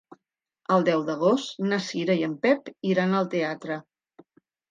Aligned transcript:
El 0.75 0.85
deu 0.87 1.01
d'agost 1.09 1.59
na 1.73 1.79
Cira 1.89 2.15
i 2.21 2.25
en 2.29 2.33
Pep 2.47 2.73
iran 2.93 3.13
al 3.19 3.31
teatre. 3.35 3.77